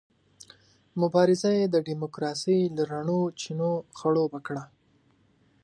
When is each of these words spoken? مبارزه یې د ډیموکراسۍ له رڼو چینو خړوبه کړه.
مبارزه 1.01 1.49
یې 1.57 1.65
د 1.69 1.75
ډیموکراسۍ 1.87 2.59
له 2.75 2.83
رڼو 2.91 3.19
چینو 3.41 3.71
خړوبه 3.97 4.39
کړه. 4.47 4.63